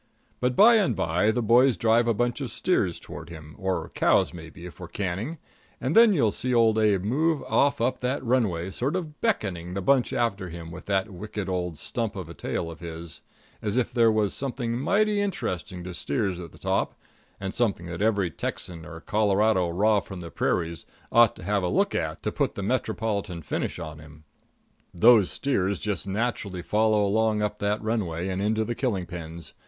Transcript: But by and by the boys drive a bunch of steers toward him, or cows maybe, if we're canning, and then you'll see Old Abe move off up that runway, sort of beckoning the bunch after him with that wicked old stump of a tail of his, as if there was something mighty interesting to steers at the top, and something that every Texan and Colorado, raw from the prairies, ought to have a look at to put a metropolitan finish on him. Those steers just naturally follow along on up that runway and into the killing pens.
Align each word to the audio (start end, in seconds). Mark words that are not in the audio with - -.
But 0.39 0.55
by 0.55 0.77
and 0.77 0.95
by 0.95 1.29
the 1.29 1.43
boys 1.43 1.77
drive 1.77 2.07
a 2.07 2.13
bunch 2.15 2.41
of 2.41 2.49
steers 2.49 2.99
toward 2.99 3.29
him, 3.29 3.53
or 3.59 3.91
cows 3.93 4.33
maybe, 4.33 4.65
if 4.65 4.79
we're 4.79 4.87
canning, 4.87 5.37
and 5.79 5.95
then 5.95 6.11
you'll 6.11 6.31
see 6.31 6.55
Old 6.55 6.79
Abe 6.79 7.03
move 7.03 7.43
off 7.43 7.79
up 7.79 7.99
that 7.99 8.25
runway, 8.25 8.71
sort 8.71 8.95
of 8.95 9.21
beckoning 9.21 9.75
the 9.75 9.79
bunch 9.83 10.11
after 10.11 10.49
him 10.49 10.71
with 10.71 10.87
that 10.87 11.11
wicked 11.11 11.47
old 11.47 11.77
stump 11.77 12.15
of 12.15 12.29
a 12.29 12.33
tail 12.33 12.71
of 12.71 12.79
his, 12.79 13.21
as 13.61 13.77
if 13.77 13.93
there 13.93 14.11
was 14.11 14.33
something 14.33 14.75
mighty 14.75 15.21
interesting 15.21 15.83
to 15.83 15.93
steers 15.93 16.39
at 16.39 16.51
the 16.51 16.57
top, 16.57 16.99
and 17.39 17.53
something 17.53 17.85
that 17.85 18.01
every 18.01 18.31
Texan 18.31 18.83
and 18.85 19.05
Colorado, 19.05 19.69
raw 19.69 19.99
from 19.99 20.19
the 20.19 20.31
prairies, 20.31 20.83
ought 21.11 21.35
to 21.35 21.43
have 21.43 21.61
a 21.61 21.67
look 21.69 21.93
at 21.93 22.23
to 22.23 22.31
put 22.31 22.57
a 22.57 22.63
metropolitan 22.63 23.43
finish 23.43 23.77
on 23.77 23.99
him. 23.99 24.23
Those 24.95 25.29
steers 25.29 25.77
just 25.79 26.07
naturally 26.07 26.63
follow 26.63 27.05
along 27.05 27.43
on 27.43 27.45
up 27.45 27.59
that 27.59 27.83
runway 27.83 28.29
and 28.29 28.41
into 28.41 28.65
the 28.65 28.73
killing 28.73 29.05
pens. 29.05 29.53